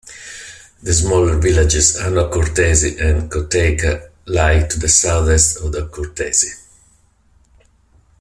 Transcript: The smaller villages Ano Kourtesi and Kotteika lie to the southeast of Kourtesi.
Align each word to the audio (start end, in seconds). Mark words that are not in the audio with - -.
The 0.81 0.93
smaller 0.95 1.37
villages 1.37 1.95
Ano 1.97 2.27
Kourtesi 2.27 2.97
and 2.99 3.29
Kotteika 3.29 4.09
lie 4.25 4.63
to 4.65 4.79
the 4.79 4.89
southeast 4.89 5.57
of 5.57 5.73
Kourtesi. 5.91 6.51